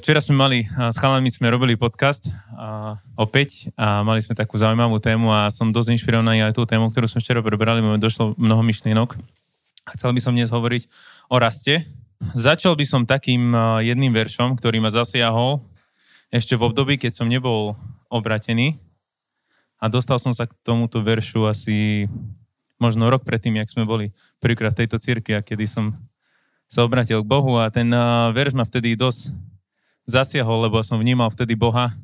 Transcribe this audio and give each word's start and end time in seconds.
Včera 0.00 0.24
sme 0.24 0.40
mali, 0.40 0.64
s 0.64 0.96
chalami 0.96 1.28
sme 1.28 1.52
robili 1.52 1.76
podcast 1.76 2.32
opäť 3.12 3.68
a 3.76 4.00
mali 4.00 4.24
sme 4.24 4.32
takú 4.32 4.56
zaujímavú 4.56 4.96
tému 5.04 5.28
a 5.28 5.52
som 5.52 5.68
dosť 5.68 6.00
inšpirovaný 6.00 6.48
aj 6.48 6.56
tú 6.56 6.64
tému, 6.64 6.88
ktorú 6.88 7.04
sme 7.04 7.20
včera 7.20 7.44
prebrali, 7.44 7.84
máme 7.84 8.00
došlo 8.00 8.32
mnoho 8.40 8.64
myšlienok. 8.64 9.20
Chcel 9.92 10.16
by 10.16 10.20
som 10.24 10.32
dnes 10.32 10.48
hovoriť 10.48 10.88
o 11.28 11.36
raste. 11.36 11.84
Začal 12.32 12.72
by 12.72 12.88
som 12.88 13.04
takým 13.04 13.52
jedným 13.84 14.16
veršom, 14.16 14.56
ktorý 14.56 14.80
ma 14.80 14.88
zasiahol 14.88 15.60
ešte 16.32 16.56
v 16.56 16.64
období, 16.64 16.96
keď 16.96 17.20
som 17.20 17.28
nebol 17.28 17.76
obratený 18.08 18.80
a 19.76 19.92
dostal 19.92 20.16
som 20.16 20.32
sa 20.32 20.48
k 20.48 20.56
tomuto 20.64 21.04
veršu 21.04 21.44
asi 21.44 22.08
možno 22.80 23.12
rok 23.12 23.28
predtým, 23.28 23.60
jak 23.60 23.68
sme 23.68 23.84
boli 23.84 24.16
prvýkrát 24.40 24.72
v 24.72 24.88
tejto 24.88 24.96
cirkvi 24.96 25.36
a 25.36 25.44
kedy 25.44 25.68
som 25.68 26.00
sa 26.64 26.80
obratil 26.80 27.20
k 27.20 27.28
Bohu 27.28 27.60
a 27.60 27.68
ten 27.68 27.92
verš 28.32 28.56
ma 28.56 28.64
vtedy 28.64 28.96
dosť 28.96 29.49
zasiahol, 30.10 30.66
lebo 30.66 30.82
som 30.82 30.98
vnímal 30.98 31.30
vtedy 31.30 31.54
Boha, 31.54 31.94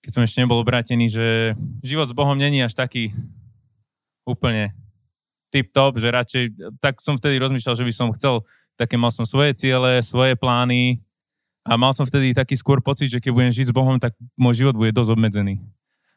keď 0.00 0.10
som 0.16 0.22
ešte 0.24 0.40
nebol 0.40 0.60
obrátený, 0.60 1.12
že 1.12 1.26
život 1.84 2.08
s 2.08 2.16
Bohom 2.16 2.34
není 2.34 2.64
až 2.64 2.72
taký 2.72 3.12
úplne 4.24 4.72
tip-top, 5.52 6.00
že 6.00 6.08
radšej, 6.08 6.44
tak 6.80 7.02
som 7.04 7.18
vtedy 7.18 7.36
rozmýšľal, 7.36 7.76
že 7.76 7.84
by 7.84 7.92
som 7.92 8.08
chcel, 8.16 8.46
také 8.78 8.96
mal 8.96 9.12
som 9.12 9.28
svoje 9.28 9.52
ciele, 9.58 10.00
svoje 10.00 10.38
plány 10.38 11.02
a 11.66 11.76
mal 11.76 11.92
som 11.92 12.08
vtedy 12.08 12.32
taký 12.32 12.56
skôr 12.56 12.80
pocit, 12.80 13.12
že 13.12 13.20
keď 13.20 13.30
budem 13.34 13.52
žiť 13.52 13.66
s 13.68 13.76
Bohom, 13.76 14.00
tak 14.00 14.16
môj 14.38 14.64
život 14.64 14.78
bude 14.78 14.94
dosť 14.94 15.10
obmedzený. 15.12 15.60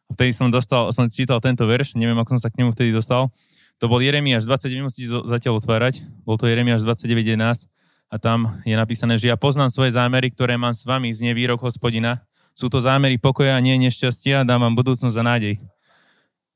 A 0.08 0.16
vtedy 0.16 0.32
som 0.32 0.48
dostal, 0.48 0.88
som 0.94 1.10
čítal 1.10 1.42
tento 1.44 1.66
verš, 1.66 1.98
neviem, 2.00 2.16
ako 2.16 2.38
som 2.38 2.48
sa 2.48 2.50
k 2.54 2.64
nemu 2.64 2.72
vtedy 2.72 2.94
dostal. 2.94 3.34
To 3.82 3.90
bol 3.90 4.00
Jeremiáš 4.00 4.46
29, 4.46 4.86
musíte 4.86 5.10
zatiaľ 5.26 5.60
otvárať. 5.60 6.06
Bol 6.24 6.38
to 6.38 6.46
Jeremiáš 6.48 6.86
29.11 6.86 7.73
a 8.14 8.22
tam 8.22 8.62
je 8.62 8.78
napísané, 8.78 9.18
že 9.18 9.34
ja 9.34 9.34
poznám 9.34 9.74
svoje 9.74 9.98
zámery, 9.98 10.30
ktoré 10.30 10.54
mám 10.54 10.78
s 10.78 10.86
vami, 10.86 11.10
z 11.10 11.26
nevýrok 11.26 11.58
hospodina. 11.66 12.22
Sú 12.54 12.70
to 12.70 12.78
zámery 12.78 13.18
pokoja 13.18 13.58
nie 13.58 13.74
nešťastia, 13.82 14.46
dám 14.46 14.70
vám 14.70 14.78
budúcnosť 14.78 15.18
a 15.18 15.24
nádej. 15.26 15.58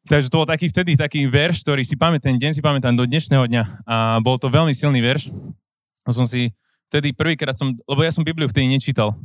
Takže 0.05 0.30
to 0.30 0.38
bol 0.38 0.45
taký 0.45 0.69
vtedy 0.69 0.94
taký 0.94 1.25
verš, 1.25 1.66
ktorý 1.66 1.81
si 1.81 1.97
pamätám, 1.97 2.38
deň 2.38 2.53
si 2.53 2.61
pamätám 2.61 2.94
do 2.94 3.09
dnešného 3.09 3.49
dňa 3.49 3.64
a 3.89 3.95
bol 4.22 4.38
to 4.38 4.53
veľmi 4.53 4.69
silný 4.77 5.02
verš. 5.02 5.33
Som 6.05 6.30
si 6.30 6.53
vtedy 6.94 7.17
prvýkrát 7.17 7.58
som, 7.58 7.73
lebo 7.73 8.05
ja 8.05 8.14
som 8.14 8.21
Bibliu 8.21 8.45
vtedy 8.47 8.69
nečítal. 8.69 9.17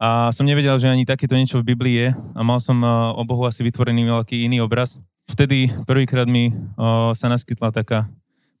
A 0.00 0.32
som 0.32 0.48
nevedel, 0.48 0.74
že 0.80 0.88
ani 0.88 1.04
takéto 1.04 1.36
niečo 1.36 1.60
v 1.60 1.76
Biblii 1.76 1.94
je 2.00 2.08
a 2.16 2.40
mal 2.40 2.64
som 2.64 2.80
o 3.12 3.22
Bohu 3.28 3.44
asi 3.44 3.60
vytvorený 3.60 4.08
veľký 4.08 4.48
iný 4.48 4.64
obraz. 4.64 4.96
Vtedy 5.28 5.68
prvýkrát 5.84 6.24
mi 6.24 6.50
sa 7.12 7.28
naskytla 7.28 7.76
taká 7.76 8.08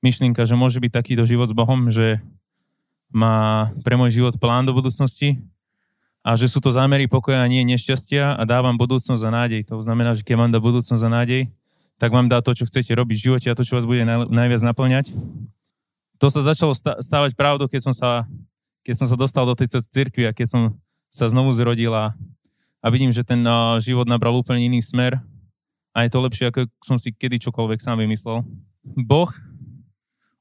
myšlienka, 0.04 0.44
že 0.44 0.54
môže 0.54 0.78
byť 0.78 0.92
takýto 0.92 1.24
život 1.24 1.48
s 1.48 1.56
Bohom, 1.56 1.88
že 1.88 2.20
má 3.08 3.68
pre 3.84 3.96
môj 3.96 4.20
život 4.20 4.36
plán 4.36 4.68
do 4.68 4.76
budúcnosti 4.76 5.40
a 6.20 6.36
že 6.36 6.50
sú 6.50 6.60
to 6.60 6.68
zámery 6.68 7.08
pokoja 7.08 7.40
a 7.40 7.48
nie 7.48 7.64
nešťastia 7.64 8.36
a 8.36 8.42
dávam 8.44 8.76
budúcnosť 8.76 9.22
a 9.24 9.30
nádej. 9.32 9.64
To 9.72 9.80
znamená, 9.80 10.12
že 10.12 10.26
keď 10.26 10.36
vám 10.36 10.50
dá 10.52 10.60
budúcnosť 10.60 11.02
a 11.04 11.10
nádej, 11.10 11.42
tak 11.98 12.12
vám 12.12 12.28
dá 12.30 12.44
to, 12.44 12.54
čo 12.54 12.68
chcete 12.68 12.92
robiť 12.94 13.16
v 13.16 13.24
živote 13.32 13.46
a 13.48 13.56
to, 13.56 13.66
čo 13.66 13.80
vás 13.80 13.88
bude 13.88 14.04
najviac 14.06 14.62
naplňať. 14.62 15.10
To 16.18 16.26
sa 16.30 16.42
začalo 16.42 16.74
stávať 16.76 17.34
pravdou, 17.34 17.66
keď 17.70 17.90
som 17.90 17.94
sa, 17.94 18.26
keď 18.82 18.94
som 19.02 19.06
sa 19.06 19.16
dostal 19.18 19.46
do 19.46 19.54
tejto 19.54 19.82
cirkvi 19.82 20.28
a 20.28 20.34
keď 20.34 20.46
som 20.50 20.62
sa 21.08 21.26
znovu 21.30 21.54
zrodil 21.56 21.90
a, 21.94 22.12
a 22.84 22.86
vidím, 22.92 23.10
že 23.10 23.24
ten 23.24 23.40
život 23.80 24.04
nabral 24.04 24.36
úplne 24.36 24.68
iný 24.68 24.84
smer 24.84 25.18
a 25.96 26.04
je 26.04 26.10
to 26.12 26.18
lepšie, 26.22 26.44
ako 26.50 26.68
som 26.84 27.00
si 27.00 27.10
kedy 27.10 27.42
čokoľvek 27.42 27.80
sám 27.82 27.98
vymyslel. 27.98 28.44
Boh 28.84 29.30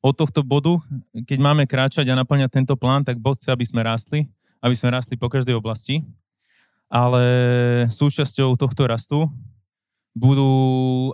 od 0.01 0.13
tohto 0.13 0.45
bodu, 0.45 0.77
keď 1.25 1.39
máme 1.41 1.63
kráčať 1.65 2.07
a 2.09 2.17
naplňať 2.17 2.61
tento 2.61 2.75
plán, 2.77 3.01
tak 3.01 3.17
Boh 3.17 3.33
chce, 3.33 3.49
aby 3.49 3.65
sme 3.65 3.81
rástli, 3.81 4.29
aby 4.61 4.75
sme 4.77 4.93
rástli 4.93 5.17
po 5.17 5.27
každej 5.27 5.57
oblasti. 5.57 6.05
Ale 6.87 7.23
súčasťou 7.91 8.55
tohto 8.55 8.87
rastu 8.87 9.27
budú 10.15 10.49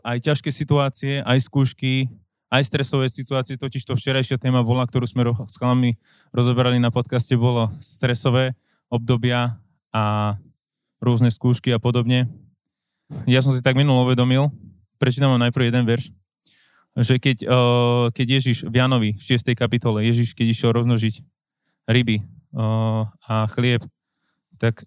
aj 0.05 0.21
ťažké 0.21 0.53
situácie, 0.53 1.25
aj 1.25 1.39
skúšky, 1.43 2.07
aj 2.53 2.69
stresové 2.69 3.09
situácie, 3.09 3.57
totiž 3.57 3.81
to 3.81 3.97
včerajšia 3.97 4.37
téma 4.37 4.61
bola, 4.61 4.85
ktorú 4.85 5.09
sme 5.09 5.25
s 5.49 5.57
chalami 5.57 5.97
rozoberali 6.29 6.77
na 6.77 6.93
podcaste, 6.93 7.33
bolo 7.33 7.73
stresové 7.81 8.53
obdobia 8.93 9.57
a 9.89 10.37
rôzne 11.01 11.33
skúšky 11.33 11.73
a 11.73 11.81
podobne. 11.81 12.29
Ja 13.25 13.41
som 13.41 13.49
si 13.49 13.65
tak 13.65 13.73
minul 13.73 14.05
uvedomil, 14.05 14.53
prečítam 15.01 15.33
vám 15.33 15.41
najprv 15.49 15.73
jeden 15.73 15.83
verš, 15.89 16.13
že 16.99 17.17
keď, 17.17 17.37
uh, 17.49 18.05
keď 18.13 18.27
Ježiš 18.41 18.69
v 18.69 18.75
Janovi 18.77 19.11
v 19.17 19.23
6. 19.23 19.53
kapitole, 19.57 20.05
Ježiš 20.05 20.37
keď 20.37 20.53
išiel 20.53 20.71
rozmnožiť 20.77 21.25
ryby 21.89 22.21
uh, 22.53 23.09
a 23.25 23.49
chlieb, 23.49 23.81
tak 24.61 24.85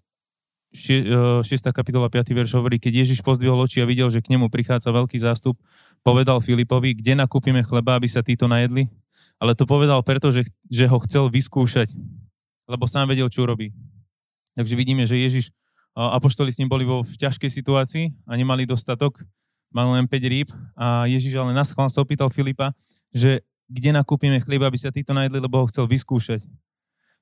6. 0.71 1.43
kapitola 1.73 2.11
5. 2.11 2.37
verš 2.37 2.51
hovorí, 2.59 2.77
keď 2.77 3.03
Ježiš 3.03 3.25
pozdvihol 3.25 3.57
oči 3.57 3.81
a 3.81 3.89
videl, 3.89 4.11
že 4.11 4.21
k 4.21 4.35
nemu 4.35 4.51
prichádza 4.51 4.93
veľký 4.93 5.17
zástup, 5.17 5.57
povedal 6.05 6.37
Filipovi, 6.43 6.93
kde 6.93 7.17
nakúpime 7.17 7.65
chleba, 7.65 7.97
aby 7.97 8.05
sa 8.05 8.21
títo 8.21 8.45
najedli? 8.45 8.91
Ale 9.41 9.57
to 9.57 9.65
povedal 9.65 10.03
preto, 10.05 10.29
že, 10.29 10.45
že 10.69 10.85
ho 10.85 10.97
chcel 11.01 11.31
vyskúšať, 11.33 11.93
lebo 12.69 12.85
sám 12.85 13.09
vedel, 13.09 13.31
čo 13.31 13.47
robí. 13.47 13.73
Takže 14.53 14.73
vidíme, 14.77 15.05
že 15.05 15.17
Ježiš, 15.17 15.53
apoštoli 15.97 16.53
s 16.53 16.59
ním 16.61 16.69
boli 16.69 16.85
vo 16.85 17.01
v 17.01 17.15
ťažkej 17.15 17.49
situácii 17.49 18.05
a 18.29 18.37
nemali 18.37 18.69
dostatok 18.69 19.25
mal 19.71 19.91
len 19.93 20.07
5 20.07 20.33
rýb 20.33 20.49
a 20.75 21.05
Ježiš 21.05 21.35
ale 21.37 21.51
na 21.51 21.63
schvál 21.63 21.91
sa 21.91 22.01
opýtal 22.01 22.31
Filipa, 22.31 22.71
že 23.11 23.43
kde 23.67 23.91
nakúpime 23.91 24.39
chlieba, 24.39 24.71
aby 24.71 24.79
sa 24.79 24.91
títo 24.91 25.11
najedli, 25.11 25.43
lebo 25.43 25.59
ho 25.59 25.69
chcel 25.69 25.85
vyskúšať. 25.85 26.43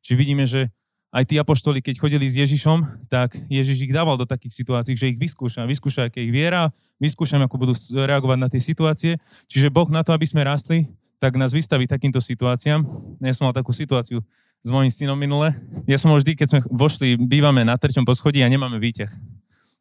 Čiže 0.06 0.16
vidíme, 0.18 0.46
že 0.46 0.70
aj 1.16 1.24
tí 1.32 1.36
apoštoli, 1.40 1.80
keď 1.80 1.96
chodili 1.98 2.28
s 2.28 2.36
Ježišom, 2.36 3.08
tak 3.08 3.40
Ježiš 3.48 3.88
ich 3.88 3.94
dával 3.96 4.20
do 4.20 4.28
takých 4.28 4.52
situácií, 4.62 5.00
že 5.00 5.16
ich 5.16 5.18
vyskúša. 5.18 5.64
Vyskúša, 5.64 6.12
aké 6.12 6.22
ich 6.22 6.30
viera, 6.30 6.76
vyskúšam, 7.00 7.40
ako 7.40 7.56
budú 7.56 7.74
reagovať 7.96 8.38
na 8.38 8.52
tie 8.52 8.60
situácie. 8.60 9.12
Čiže 9.48 9.72
Boh 9.72 9.88
na 9.88 10.04
to, 10.04 10.12
aby 10.12 10.28
sme 10.28 10.44
rastli, 10.44 10.92
tak 11.18 11.40
nás 11.40 11.56
vystaví 11.56 11.88
takýmto 11.88 12.20
situáciám. 12.20 12.84
Ja 13.24 13.34
som 13.34 13.48
mal 13.48 13.56
takú 13.56 13.72
situáciu 13.72 14.22
s 14.60 14.70
mojím 14.70 14.92
synom 14.92 15.16
minule. 15.16 15.56
Ja 15.88 15.96
som 15.96 16.12
vždy, 16.12 16.36
keď 16.36 16.48
sme 16.52 16.60
vošli, 16.68 17.16
bývame 17.16 17.64
na 17.64 17.80
treťom 17.80 18.04
poschodí 18.04 18.44
a 18.44 18.52
nemáme 18.52 18.76
výťah 18.78 19.10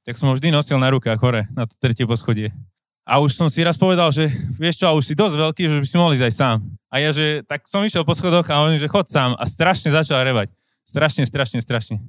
tak 0.05 0.21
som 0.21 0.29
ho 0.29 0.37
vždy 0.37 0.53
nosil 0.53 0.77
na 0.77 0.93
rukách 0.93 1.17
hore, 1.19 1.49
na 1.57 1.65
to 1.65 1.73
tretie 1.81 2.05
poschodie. 2.05 2.53
A 3.05 3.21
už 3.21 3.37
som 3.37 3.53
si 3.53 3.61
raz 3.61 3.77
povedal, 3.77 4.09
že 4.09 4.33
vieš 4.57 4.81
čo, 4.81 4.89
a 4.89 4.97
už 4.97 5.05
si 5.05 5.15
dosť 5.17 5.37
veľký, 5.37 5.63
že 5.69 5.81
by 5.81 5.87
si 5.89 5.97
mohol 6.01 6.17
ísť 6.17 6.25
aj 6.25 6.35
sám. 6.37 6.57
A 6.89 7.05
ja, 7.05 7.13
že 7.13 7.45
tak 7.45 7.69
som 7.69 7.85
išiel 7.85 8.01
po 8.01 8.17
schodoch 8.17 8.49
a 8.49 8.65
on, 8.65 8.81
že 8.81 8.89
chod 8.89 9.13
sám 9.13 9.37
a 9.37 9.45
strašne 9.45 9.93
začal 9.93 10.25
revať. 10.25 10.49
Strašne, 10.89 11.29
strašne, 11.29 11.61
strašne. 11.61 12.01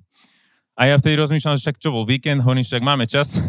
A 0.76 0.88
ja 0.92 0.96
vtedy 0.96 1.20
rozmýšľam, 1.20 1.60
že 1.60 1.68
však 1.68 1.80
čo 1.84 1.92
bol 1.92 2.08
víkend, 2.08 2.44
hovorím, 2.44 2.64
však 2.64 2.84
máme 2.84 3.08
čas, 3.08 3.40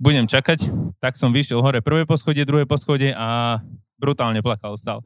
budem 0.00 0.24
čakať. 0.24 0.68
Tak 1.00 1.16
som 1.20 1.32
vyšiel 1.32 1.60
hore 1.60 1.84
prvé 1.84 2.08
poschodie, 2.08 2.44
druhé 2.48 2.64
poschodie 2.64 3.12
a 3.12 3.60
brutálne 4.00 4.40
plakal 4.40 4.76
stal. 4.80 5.04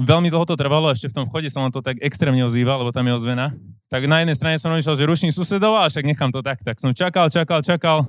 Veľmi 0.00 0.32
dlho 0.32 0.48
to 0.48 0.56
trvalo, 0.56 0.90
ešte 0.90 1.12
v 1.12 1.16
tom 1.22 1.24
vchode 1.28 1.52
som 1.52 1.68
to 1.68 1.84
tak 1.84 2.00
extrémne 2.00 2.40
ozýval, 2.42 2.80
lebo 2.82 2.90
tam 2.90 3.04
je 3.04 3.14
ozvena. 3.14 3.52
Tak 3.92 4.08
na 4.08 4.24
jednej 4.24 4.36
strane 4.36 4.56
som 4.56 4.72
rozmýšľal, 4.72 4.96
že 4.96 5.04
ruším 5.06 5.30
susedov, 5.30 5.76
a 5.76 5.86
však 5.86 6.08
nechám 6.08 6.32
to 6.32 6.40
tak. 6.40 6.60
Tak 6.64 6.80
som 6.80 6.90
čakal, 6.96 7.28
čakal, 7.30 7.60
čakal 7.60 8.02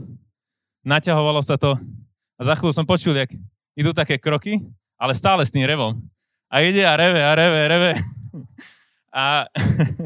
naťahovalo 0.85 1.41
sa 1.41 1.57
to 1.57 1.73
a 2.37 2.41
za 2.45 2.53
chvíľu 2.53 2.73
som 2.77 2.85
počul, 2.85 3.17
jak 3.17 3.33
idú 3.73 3.91
také 3.91 4.21
kroky, 4.21 4.61
ale 4.95 5.17
stále 5.17 5.41
s 5.43 5.51
tým 5.51 5.65
revom. 5.65 5.97
A 6.47 6.61
ide 6.61 6.85
a 6.85 6.93
reve 6.95 7.19
a 7.19 7.31
reve, 7.33 7.59
reve. 7.67 7.91
A, 9.15 9.47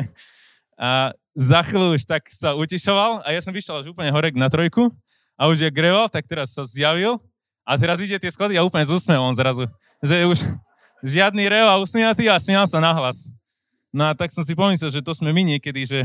a 0.85 0.89
za 1.35 1.59
chvíľu 1.65 1.97
už 1.97 2.05
tak 2.05 2.29
sa 2.31 2.53
utišoval 2.53 3.25
a 3.25 3.27
ja 3.33 3.41
som 3.41 3.51
vyšiel 3.51 3.81
už 3.83 3.91
úplne 3.91 4.13
hore 4.13 4.29
na 4.33 4.47
trojku 4.47 4.93
a 5.35 5.49
už 5.49 5.65
je 5.65 5.69
greval, 5.69 6.07
tak 6.07 6.25
teraz 6.29 6.53
sa 6.53 6.61
zjavil 6.61 7.17
a 7.65 7.77
teraz 7.77 8.01
ide 8.01 8.17
tie 8.17 8.31
schody 8.31 8.55
a 8.57 8.65
úplne 8.65 8.85
s 8.85 8.93
úsmevom 8.93 9.33
zrazu. 9.33 9.65
Že 10.01 10.29
už 10.29 10.39
žiadny 11.01 11.49
rev 11.49 11.67
a 11.69 11.81
usmiatý 11.81 12.29
a 12.29 12.37
smial 12.37 12.65
sa 12.69 12.77
nahlas. 12.77 13.29
No 13.89 14.09
a 14.09 14.13
tak 14.13 14.29
som 14.29 14.45
si 14.45 14.53
pomyslel, 14.53 14.93
že 14.93 15.01
to 15.01 15.17
sme 15.17 15.33
my 15.33 15.57
niekedy, 15.57 15.81
že 15.85 15.99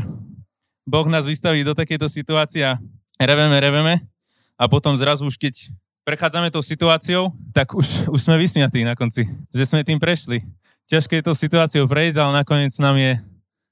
Boh 0.85 1.05
nás 1.05 1.29
vystaví 1.29 1.61
do 1.61 1.77
takejto 1.77 2.09
situácie 2.09 2.65
a 2.65 2.81
reveme, 3.21 3.57
reveme 3.61 4.14
a 4.55 4.71
potom 4.71 4.95
zrazu 4.95 5.27
už 5.27 5.35
keď 5.35 5.75
prechádzame 6.05 6.53
tou 6.53 6.61
situáciou, 6.61 7.33
tak 7.51 7.73
už, 7.73 8.07
už 8.07 8.19
sme 8.21 8.37
vysmiatí 8.37 8.85
na 8.85 8.93
konci, 8.93 9.25
že 9.49 9.65
sme 9.65 9.81
tým 9.81 9.97
prešli. 9.97 10.45
Ťažké 10.85 11.19
je 11.19 11.25
to 11.25 11.33
situáciou 11.33 11.89
prejsť, 11.89 12.21
ale 12.21 12.45
nakoniec 12.45 12.71
nám 12.77 12.95
je 12.95 13.17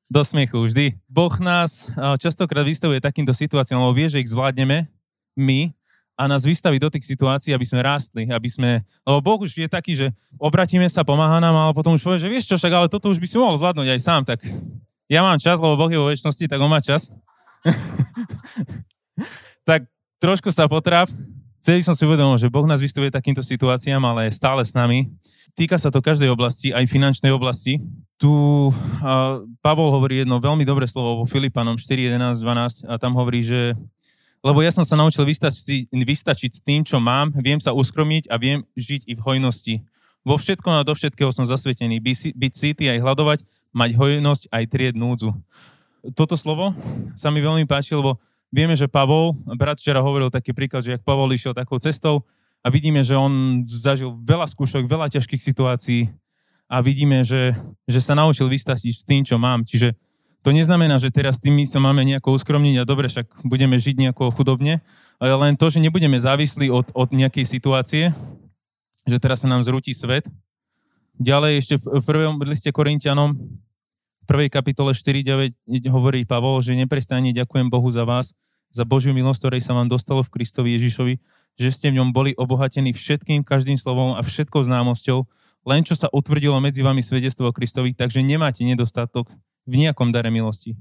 do 0.10 0.22
smiechu 0.26 0.66
vždy. 0.66 0.98
Boh 1.06 1.34
nás 1.38 1.94
častokrát 2.18 2.66
vystavuje 2.66 2.98
takýmto 2.98 3.38
situáciám, 3.38 3.86
lebo 3.86 3.94
vie, 3.94 4.10
že 4.10 4.22
ich 4.22 4.34
zvládneme 4.34 4.90
my 5.38 5.74
a 6.14 6.30
nás 6.30 6.46
vystaví 6.46 6.78
do 6.78 6.90
tých 6.90 7.10
situácií, 7.10 7.54
aby 7.54 7.66
sme 7.66 7.82
rástli, 7.82 8.30
aby 8.30 8.50
sme, 8.50 8.86
lebo 9.06 9.20
Boh 9.22 9.40
už 9.42 9.54
je 9.54 9.70
taký, 9.70 9.98
že 9.98 10.08
obratíme 10.38 10.86
sa, 10.86 11.02
pomáha 11.02 11.42
nám, 11.42 11.54
ale 11.54 11.74
potom 11.74 11.98
už 11.98 12.06
povie, 12.06 12.22
že 12.22 12.30
vieš 12.30 12.50
čo, 12.50 12.56
však 12.58 12.74
ale 12.74 12.88
toto 12.90 13.10
už 13.10 13.18
by 13.18 13.28
si 13.30 13.38
mohol 13.42 13.58
zvládnuť 13.58 13.88
aj 13.90 14.00
sám, 14.02 14.22
tak 14.22 14.46
ja 15.10 15.26
mám 15.26 15.42
čas, 15.42 15.58
lebo 15.58 15.74
Boh 15.74 15.90
je 15.90 16.02
vo 16.02 16.10
väčšnosti, 16.10 16.46
tak 16.46 16.62
on 16.62 16.70
má 16.70 16.82
čas. 16.82 17.10
tak 19.70 19.90
trošku 20.24 20.48
sa 20.56 20.72
potráp. 20.72 21.12
Vtedy 21.60 21.84
som 21.84 21.92
si 21.92 22.08
uvedomil, 22.08 22.40
že 22.40 22.48
Boh 22.48 22.64
nás 22.64 22.80
vystavuje 22.80 23.12
takýmto 23.12 23.44
situáciám, 23.44 24.00
ale 24.00 24.32
je 24.32 24.40
stále 24.40 24.64
s 24.64 24.72
nami. 24.72 25.12
Týka 25.52 25.76
sa 25.76 25.92
to 25.92 26.00
každej 26.00 26.32
oblasti, 26.32 26.72
aj 26.72 26.88
finančnej 26.88 27.36
oblasti. 27.36 27.84
tu 28.16 28.32
uh, 28.32 29.44
Pavol 29.60 29.92
hovorí 29.92 30.24
jedno 30.24 30.40
veľmi 30.40 30.64
dobré 30.64 30.88
slovo 30.88 31.24
vo 31.24 31.26
Filipanom 31.28 31.76
4, 31.76 32.16
11, 32.16 32.40
12 32.40 32.88
a 32.88 32.96
tam 32.96 33.20
hovorí, 33.20 33.44
že 33.44 33.76
lebo 34.44 34.60
ja 34.60 34.76
som 34.76 34.84
sa 34.84 35.00
naučil 35.00 35.24
vystačiť, 35.24 35.88
vystačiť 35.88 36.52
s 36.52 36.60
tým, 36.60 36.84
čo 36.84 37.00
mám, 37.00 37.32
viem 37.40 37.64
sa 37.64 37.72
uskromiť 37.72 38.28
a 38.28 38.36
viem 38.36 38.60
žiť 38.76 39.08
i 39.08 39.16
v 39.16 39.24
hojnosti. 39.24 39.76
Vo 40.24 40.36
všetkom 40.36 40.84
a 40.84 40.84
do 40.84 40.92
všetkého 40.92 41.32
som 41.32 41.48
zasvetený. 41.48 42.04
By, 42.04 42.12
byť 42.12 42.52
síty 42.52 42.92
aj 42.92 43.00
hľadovať, 43.00 43.40
mať 43.72 43.90
hojnosť 43.96 44.52
aj 44.52 44.64
tried 44.68 44.96
núdzu. 45.00 45.32
Toto 46.12 46.36
slovo 46.36 46.76
sa 47.16 47.32
mi 47.32 47.40
veľmi 47.40 47.64
páči, 47.64 47.96
lebo 47.96 48.20
vieme, 48.54 48.78
že 48.78 48.86
Pavol, 48.86 49.34
brat 49.58 49.82
včera 49.82 50.06
hovoril 50.06 50.30
taký 50.30 50.54
príklad, 50.54 50.86
že 50.86 50.94
ak 50.94 51.02
Pavol 51.02 51.34
išiel 51.34 51.58
takou 51.58 51.82
cestou 51.82 52.22
a 52.62 52.70
vidíme, 52.70 53.02
že 53.02 53.18
on 53.18 53.66
zažil 53.66 54.14
veľa 54.22 54.46
skúšok, 54.46 54.86
veľa 54.86 55.10
ťažkých 55.10 55.42
situácií 55.42 56.14
a 56.70 56.80
vidíme, 56.86 57.26
že, 57.26 57.58
že 57.90 58.00
sa 58.00 58.14
naučil 58.14 58.46
vystačiť 58.46 58.94
s 58.94 59.04
tým, 59.04 59.26
čo 59.26 59.42
mám. 59.42 59.66
Čiže 59.66 59.98
to 60.46 60.54
neznamená, 60.54 61.02
že 61.02 61.10
teraz 61.10 61.42
tým 61.42 61.58
my 61.58 61.66
sa 61.66 61.82
máme 61.82 62.06
nejako 62.06 62.38
uskromniť 62.38 62.76
a 62.78 62.88
dobre, 62.88 63.10
však 63.10 63.48
budeme 63.48 63.80
žiť 63.80 63.96
nejako 63.98 64.30
chudobne, 64.30 64.86
ale 65.18 65.34
len 65.40 65.58
to, 65.58 65.72
že 65.74 65.82
nebudeme 65.82 66.20
závislí 66.20 66.70
od, 66.70 66.94
od 66.94 67.10
nejakej 67.10 67.48
situácie, 67.48 68.14
že 69.08 69.18
teraz 69.20 69.44
sa 69.44 69.48
nám 69.50 69.64
zrúti 69.66 69.96
svet. 69.96 70.28
Ďalej 71.16 71.52
ešte 71.64 71.76
v 71.80 72.04
prvom 72.04 72.38
liste 72.44 72.70
Korintianom, 72.76 73.36
v 74.24 74.26
prvej 74.32 74.50
kapitole 74.56 74.96
4.9 74.96 75.52
hovorí 75.92 76.24
Pavol, 76.24 76.64
že 76.64 76.80
neprestane 76.80 77.36
ďakujem 77.36 77.68
Bohu 77.68 77.92
za 77.92 78.08
vás, 78.08 78.32
za 78.72 78.88
Božiu 78.88 79.12
milosť, 79.12 79.40
ktorej 79.44 79.62
sa 79.68 79.76
vám 79.76 79.92
dostalo 79.92 80.24
v 80.24 80.32
Kristovi 80.40 80.80
Ježišovi, 80.80 81.20
že 81.60 81.70
ste 81.76 81.92
v 81.92 82.00
ňom 82.00 82.16
boli 82.16 82.32
obohatení 82.40 82.96
všetkým, 82.96 83.44
každým 83.44 83.76
slovom 83.76 84.16
a 84.16 84.24
všetkou 84.24 84.64
známosťou, 84.64 85.28
len 85.68 85.84
čo 85.84 86.00
sa 86.00 86.08
utvrdilo 86.08 86.56
medzi 86.64 86.88
vami 86.88 87.04
svedectvo 87.04 87.52
o 87.52 87.56
Kristovi, 87.56 87.92
takže 87.92 88.24
nemáte 88.24 88.64
nedostatok 88.64 89.28
v 89.68 89.74
nejakom 89.84 90.16
dare 90.16 90.32
milosti. 90.32 90.80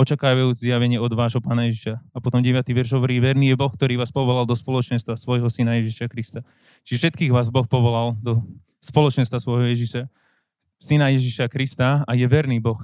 Očakávajúc 0.00 0.56
zjavenie 0.56 0.96
od 0.96 1.12
vášho 1.12 1.44
Pána 1.44 1.68
Ježiša. 1.68 2.00
A 2.16 2.18
potom 2.24 2.40
9. 2.40 2.64
verš 2.64 2.96
hovorí, 2.96 3.20
verný 3.20 3.52
je 3.52 3.60
Boh, 3.60 3.68
ktorý 3.68 4.00
vás 4.00 4.08
povolal 4.08 4.48
do 4.48 4.56
spoločenstva 4.56 5.20
svojho 5.20 5.52
Syna 5.52 5.76
Ježiša 5.76 6.08
Krista. 6.08 6.40
Čiže 6.88 7.12
všetkých 7.12 7.28
vás 7.28 7.52
Boh 7.52 7.68
povolal 7.68 8.16
do 8.16 8.40
spoločenstva 8.80 9.36
svojho 9.36 9.68
Ježiša, 9.68 10.08
Syna 10.80 11.12
Ježiša 11.12 11.52
Krista 11.52 12.02
a 12.08 12.12
je 12.16 12.24
verný 12.24 12.58
Boh. 12.58 12.80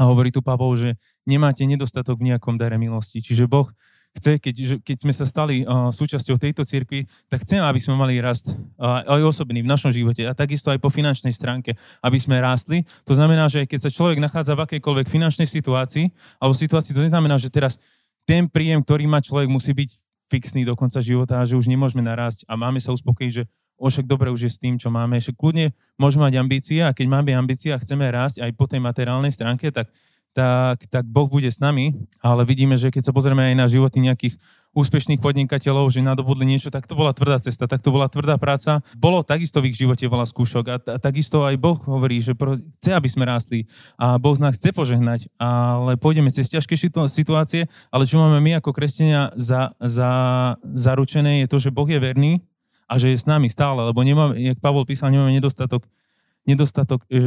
A 0.00 0.08
hovorí 0.08 0.32
tu 0.32 0.40
Pavol, 0.40 0.74
že 0.74 0.96
nemáte 1.28 1.62
nedostatok 1.68 2.18
v 2.18 2.32
nejakom 2.32 2.56
dare 2.56 2.80
milosti. 2.80 3.20
Čiže 3.20 3.44
Boh 3.44 3.68
chce, 4.16 4.40
keď, 4.40 4.54
keď 4.84 4.96
sme 5.04 5.12
sa 5.12 5.24
stali 5.28 5.64
uh, 5.64 5.88
súčasťou 5.92 6.36
tejto 6.36 6.64
cirkvi, 6.64 7.08
tak 7.28 7.44
chceme, 7.44 7.64
aby 7.64 7.80
sme 7.80 7.96
mali 7.96 8.20
rast 8.20 8.52
uh, 8.52 9.04
aj 9.08 9.24
osobný 9.24 9.64
v 9.64 9.68
našom 9.68 9.92
živote 9.92 10.24
a 10.28 10.36
takisto 10.36 10.68
aj 10.68 10.80
po 10.80 10.92
finančnej 10.92 11.32
stránke, 11.32 11.76
aby 12.04 12.18
sme 12.20 12.40
rástli. 12.40 12.84
To 13.08 13.16
znamená, 13.16 13.48
že 13.48 13.64
keď 13.64 13.88
sa 13.88 13.90
človek 13.92 14.20
nachádza 14.20 14.56
v 14.56 14.64
akejkoľvek 14.68 15.06
finančnej 15.08 15.48
situácii, 15.48 16.12
alebo 16.40 16.52
situácii, 16.52 16.92
to 16.92 17.04
neznamená, 17.04 17.40
že 17.40 17.48
teraz 17.48 17.80
ten 18.28 18.48
príjem, 18.48 18.84
ktorý 18.84 19.08
má 19.08 19.20
človek, 19.20 19.48
musí 19.48 19.72
byť 19.72 19.96
fixný 20.28 20.64
do 20.64 20.72
konca 20.72 21.00
života 21.04 21.40
a 21.40 21.48
že 21.48 21.56
už 21.60 21.68
nemôžeme 21.68 22.00
narásť 22.00 22.48
a 22.48 22.56
máme 22.56 22.80
sa 22.80 22.92
uspokojiť, 22.96 23.32
že 23.32 23.44
však 23.88 24.06
dobre 24.06 24.30
už 24.30 24.46
je 24.46 24.52
s 24.52 24.58
tým, 24.60 24.78
čo 24.78 24.90
máme. 24.90 25.18
Však 25.18 25.34
kľudne 25.34 25.74
môžeme 25.98 26.28
mať 26.28 26.34
ambície 26.38 26.78
a 26.82 26.94
keď 26.94 27.06
máme 27.08 27.34
ambície 27.34 27.74
a 27.74 27.80
chceme 27.80 28.06
rásť 28.10 28.42
aj 28.44 28.50
po 28.54 28.70
tej 28.70 28.78
materiálnej 28.78 29.34
stránke, 29.34 29.70
tak 29.70 29.90
tak, 30.32 30.88
tak 30.88 31.04
Boh 31.04 31.28
bude 31.28 31.48
s 31.48 31.60
nami, 31.60 31.92
ale 32.24 32.48
vidíme, 32.48 32.72
že 32.80 32.88
keď 32.88 33.12
sa 33.12 33.12
pozrieme 33.12 33.52
aj 33.52 33.56
na 33.56 33.66
životy 33.68 34.00
nejakých 34.00 34.40
úspešných 34.72 35.20
podnikateľov, 35.20 35.92
že 35.92 36.00
nadobudli 36.00 36.48
niečo, 36.48 36.72
tak 36.72 36.88
to 36.88 36.96
bola 36.96 37.12
tvrdá 37.12 37.36
cesta, 37.36 37.68
tak 37.68 37.84
to 37.84 37.92
bola 37.92 38.08
tvrdá 38.08 38.40
práca. 38.40 38.80
Bolo 38.96 39.20
takisto 39.20 39.60
v 39.60 39.68
ich 39.68 39.76
živote 39.76 40.08
veľa 40.08 40.24
skúšok 40.24 40.64
a, 40.72 40.76
a 40.80 40.96
takisto 40.96 41.44
aj 41.44 41.60
Boh 41.60 41.76
hovorí, 41.84 42.24
že 42.24 42.32
pro, 42.32 42.56
chce, 42.80 42.96
aby 42.96 43.08
sme 43.12 43.28
rástli 43.28 43.68
a 44.00 44.16
Boh 44.16 44.40
nás 44.40 44.56
chce 44.56 44.72
požehnať, 44.72 45.28
ale 45.36 46.00
pôjdeme 46.00 46.32
cez 46.32 46.48
ťažké 46.48 46.80
situácie, 47.04 47.68
ale 47.92 48.08
čo 48.08 48.16
máme 48.16 48.40
my 48.40 48.64
ako 48.64 48.72
kresťania 48.72 49.36
za, 49.36 49.76
za, 49.76 50.10
zaručené 50.64 51.44
je 51.44 51.46
to, 51.52 51.60
že 51.60 51.68
Boh 51.68 51.86
je 51.86 52.00
verný 52.00 52.40
a 52.86 52.94
že 52.98 53.14
je 53.14 53.18
s 53.22 53.26
nami 53.26 53.48
stále, 53.48 53.80
lebo 53.88 54.00
nemáme, 54.04 54.36
jak 54.38 54.58
Pavol 54.58 54.84
písal, 54.84 55.10
nemáme 55.12 55.32
nedostatok 55.32 55.86
nedostatok, 56.42 57.06
e, 57.06 57.22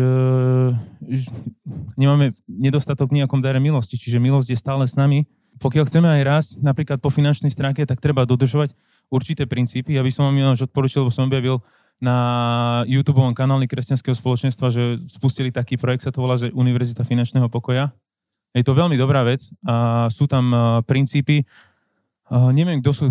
nemáme 1.95 2.35
nedostatok 2.47 3.11
v 3.11 3.23
nejakom 3.23 3.39
dare 3.39 3.63
milosti, 3.63 3.95
čiže 3.95 4.19
milosť 4.19 4.49
je 4.51 4.59
stále 4.59 4.83
s 4.83 4.99
nami. 4.99 5.23
Pokiaľ 5.55 5.87
chceme 5.87 6.07
aj 6.19 6.21
rásť, 6.27 6.51
napríklad 6.59 6.99
po 6.99 7.07
finančnej 7.07 7.47
stránke, 7.47 7.87
tak 7.87 8.03
treba 8.03 8.27
dodržovať 8.27 8.75
určité 9.07 9.47
princípy. 9.47 9.95
Ja 9.95 10.03
by 10.03 10.11
som 10.11 10.27
vám 10.27 10.51
už 10.51 10.67
odporučil, 10.67 11.07
lebo 11.07 11.15
som 11.15 11.31
objavil 11.31 11.63
na 12.03 12.83
YouTube 12.91 13.23
kanáli 13.31 13.71
Kresťanského 13.71 14.11
spoločenstva, 14.11 14.67
že 14.67 14.99
spustili 15.07 15.47
taký 15.47 15.79
projekt, 15.79 16.03
sa 16.03 16.11
to 16.11 16.19
volá, 16.19 16.35
že 16.35 16.51
Univerzita 16.51 17.07
finančného 17.07 17.47
pokoja. 17.47 17.95
Je 18.51 18.67
to 18.67 18.75
veľmi 18.75 18.99
dobrá 18.99 19.23
vec 19.23 19.47
a 19.63 20.07
sú 20.11 20.27
tam 20.27 20.51
e, 20.51 20.57
princípy, 20.83 21.47
Uh, 22.25 22.49
neviem, 22.49 22.81
kto 22.81 22.89
sú 22.89 23.05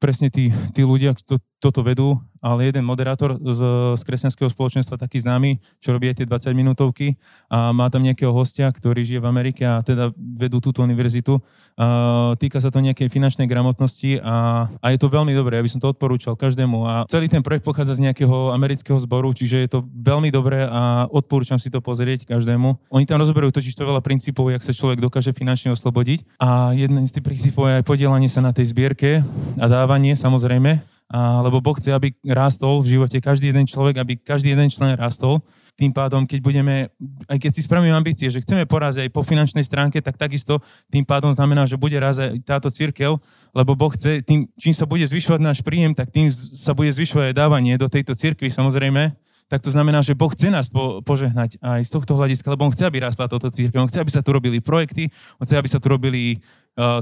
presne 0.00 0.32
tí, 0.32 0.48
tí 0.72 0.88
ľudia, 0.88 1.12
kto 1.12 1.36
toto 1.60 1.80
vedú, 1.80 2.20
ale 2.44 2.68
jeden 2.68 2.84
moderátor 2.84 3.40
z, 3.40 3.60
z 3.96 4.02
kresťanského 4.04 4.52
spoločenstva, 4.52 5.00
taký 5.00 5.24
známy, 5.24 5.56
čo 5.80 5.96
robí 5.96 6.12
tie 6.12 6.28
20 6.28 6.52
minútovky 6.52 7.16
a 7.48 7.72
má 7.72 7.88
tam 7.88 8.04
nejakého 8.04 8.28
hostia, 8.36 8.68
ktorý 8.68 9.00
žije 9.00 9.24
v 9.24 9.28
Amerike 9.32 9.64
a 9.64 9.80
teda 9.80 10.12
vedú 10.12 10.60
túto 10.60 10.84
univerzitu. 10.84 11.40
Uh, 11.74 12.36
týka 12.36 12.60
sa 12.60 12.68
to 12.68 12.84
nejakej 12.84 13.08
finančnej 13.08 13.48
gramotnosti 13.48 14.20
a, 14.20 14.68
a 14.68 14.86
je 14.92 14.98
to 15.00 15.08
veľmi 15.08 15.32
dobré, 15.32 15.56
aby 15.56 15.72
som 15.72 15.80
to 15.80 15.88
odporúčal 15.88 16.36
každému. 16.36 16.84
A 16.84 16.94
celý 17.08 17.32
ten 17.32 17.40
projekt 17.40 17.64
pochádza 17.64 17.96
z 17.96 18.12
nejakého 18.12 18.52
amerického 18.52 19.00
zboru, 19.00 19.32
čiže 19.32 19.64
je 19.64 19.68
to 19.72 19.88
veľmi 19.88 20.28
dobré 20.28 20.68
a 20.68 21.08
odporúčam 21.08 21.56
si 21.56 21.72
to 21.72 21.80
pozrieť 21.80 22.28
každému. 22.28 22.92
Oni 22.92 23.08
tam 23.08 23.24
rozoberajú 23.24 23.56
totiž 23.56 23.72
to 23.72 23.88
veľa 23.88 24.04
princípov, 24.04 24.52
jak 24.52 24.60
sa 24.60 24.76
človek 24.76 25.00
dokáže 25.00 25.32
finančne 25.32 25.72
oslobodiť 25.72 26.36
a 26.44 26.76
jeden 26.76 27.00
z 27.08 27.14
tých 27.16 27.24
princípov 27.24 27.72
je 27.72 27.80
aj 27.80 27.88
podielanie 27.88 28.28
sa 28.28 28.44
na 28.44 28.52
tej 28.52 28.68
zbierke 28.68 29.24
a 29.56 29.64
dávanie 29.64 30.12
samozrejme, 30.12 30.70
a, 30.80 30.93
lebo 31.12 31.60
Boh 31.60 31.76
chce, 31.76 31.92
aby 31.92 32.16
rástol 32.24 32.80
v 32.80 32.96
živote 32.96 33.20
každý 33.20 33.52
jeden 33.52 33.68
človek, 33.68 34.00
aby 34.00 34.16
každý 34.16 34.56
jeden 34.56 34.72
člen 34.72 34.96
rástol. 34.96 35.44
Tým 35.74 35.90
pádom, 35.90 36.22
keď 36.22 36.38
budeme, 36.38 36.86
aj 37.26 37.38
keď 37.42 37.50
si 37.50 37.66
spravíme 37.66 37.90
ambície, 37.90 38.30
že 38.30 38.38
chceme 38.38 38.62
poraziť 38.62 39.10
aj 39.10 39.10
po 39.10 39.26
finančnej 39.26 39.66
stránke, 39.66 39.98
tak 39.98 40.14
takisto 40.14 40.62
tým 40.86 41.02
pádom 41.02 41.34
znamená, 41.34 41.66
že 41.66 41.74
bude 41.74 41.98
raz 41.98 42.22
aj 42.22 42.38
táto 42.46 42.70
církev, 42.70 43.18
lebo 43.50 43.74
Boh 43.74 43.90
chce, 43.90 44.22
tým, 44.22 44.46
čím 44.54 44.70
sa 44.70 44.86
bude 44.86 45.02
zvyšovať 45.02 45.40
náš 45.42 45.66
príjem, 45.66 45.90
tak 45.90 46.14
tým 46.14 46.30
sa 46.30 46.78
bude 46.78 46.94
zvyšovať 46.94 47.34
aj 47.34 47.34
dávanie 47.34 47.74
do 47.74 47.90
tejto 47.90 48.14
církvy 48.14 48.54
samozrejme 48.54 49.18
tak 49.48 49.60
to 49.60 49.70
znamená, 49.70 50.00
že 50.00 50.16
Boh 50.16 50.32
chce 50.32 50.48
nás 50.48 50.72
po, 50.72 51.04
požehnať 51.04 51.60
aj 51.60 51.84
z 51.84 51.90
tohto 51.92 52.16
hľadiska, 52.16 52.48
lebo 52.48 52.64
On 52.64 52.72
chce, 52.72 52.88
aby 52.88 53.04
rastla 53.04 53.28
toto 53.28 53.52
církev. 53.52 53.76
On 53.76 53.88
chce, 53.88 54.00
aby 54.00 54.12
sa 54.12 54.24
tu 54.24 54.32
robili 54.32 54.64
projekty, 54.64 55.12
On 55.36 55.44
chce, 55.44 55.60
aby 55.60 55.68
sa 55.68 55.78
tu 55.80 55.92
robili 55.92 56.40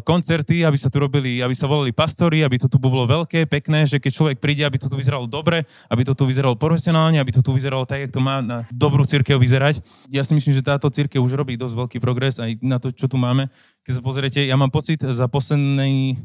koncerty, 0.04 0.68
aby 0.68 0.76
sa 0.76 0.92
tu 0.92 1.00
robili, 1.00 1.40
aby 1.40 1.56
sa 1.56 1.64
volali 1.64 1.96
pastori, 1.96 2.44
aby 2.44 2.60
to 2.60 2.68
tu 2.68 2.76
bolo 2.76 3.08
veľké, 3.08 3.48
pekné, 3.48 3.88
že 3.88 3.96
keď 3.96 4.12
človek 4.12 4.36
príde, 4.36 4.68
aby 4.68 4.76
to 4.76 4.92
tu 4.92 5.00
vyzeralo 5.00 5.24
dobre, 5.24 5.64
aby 5.88 6.02
to 6.04 6.12
tu 6.12 6.28
vyzeralo 6.28 6.60
profesionálne, 6.60 7.16
aby 7.16 7.32
to 7.32 7.40
tu 7.40 7.56
vyzeralo 7.56 7.88
tak, 7.88 8.04
ako 8.08 8.12
to 8.12 8.20
má 8.20 8.44
na 8.44 8.68
dobrú 8.68 9.08
církev 9.08 9.40
vyzerať. 9.40 9.80
Ja 10.12 10.20
si 10.28 10.36
myslím, 10.36 10.52
že 10.52 10.60
táto 10.60 10.92
církev 10.92 11.24
už 11.24 11.32
robí 11.40 11.56
dosť 11.56 11.74
veľký 11.74 11.98
progres 12.04 12.36
aj 12.36 12.60
na 12.60 12.76
to, 12.76 12.92
čo 12.92 13.08
tu 13.08 13.16
máme. 13.16 13.48
Keď 13.88 13.92
sa 13.98 14.02
pozriete, 14.04 14.40
ja 14.44 14.60
mám 14.60 14.68
pocit 14.68 15.00
za 15.00 15.24
posledný 15.24 16.20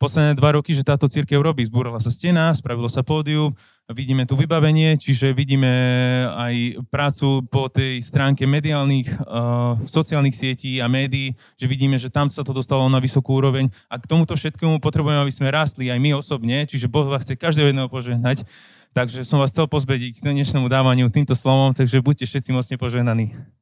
posledné 0.00 0.32
dva 0.32 0.56
roky, 0.56 0.72
že 0.72 0.80
táto 0.80 1.04
církev 1.04 1.36
robí. 1.44 1.60
Zbúrala 1.68 2.00
sa 2.00 2.08
stena, 2.08 2.48
spravilo 2.56 2.88
sa 2.88 3.04
pódium, 3.04 3.52
vidíme 3.92 4.24
tu 4.24 4.32
vybavenie, 4.32 4.96
čiže 4.96 5.36
vidíme 5.36 5.68
aj 6.32 6.80
prácu 6.88 7.44
po 7.52 7.68
tej 7.68 8.00
stránke 8.00 8.48
mediálnych, 8.48 9.12
uh, 9.28 9.76
sociálnych 9.84 10.32
sietí 10.32 10.80
a 10.80 10.88
médií, 10.88 11.36
že 11.60 11.68
vidíme, 11.68 12.00
že 12.00 12.08
tam 12.08 12.32
sa 12.32 12.40
to 12.40 12.56
dostalo 12.56 12.88
na 12.88 12.96
vysokú 12.96 13.36
úroveň 13.36 13.68
a 13.92 14.00
k 14.00 14.08
tomuto 14.08 14.32
všetkému 14.32 14.80
potrebujeme, 14.80 15.20
aby 15.20 15.34
sme 15.36 15.52
rástli 15.52 15.92
aj 15.92 16.00
my 16.00 16.16
osobne, 16.16 16.64
čiže 16.64 16.88
Boh 16.88 17.04
vás 17.04 17.28
chce 17.28 17.36
každého 17.36 17.68
jedného 17.68 17.92
požehnať. 17.92 18.48
Takže 18.90 19.22
som 19.22 19.38
vás 19.38 19.54
chcel 19.54 19.70
pozbediť 19.70 20.18
k 20.18 20.34
dnešnému 20.34 20.66
dávaniu 20.66 21.12
týmto 21.14 21.36
slovom, 21.36 21.70
takže 21.76 22.02
buďte 22.02 22.26
všetci 22.26 22.50
mocne 22.50 22.74
požehnaní. 22.74 23.59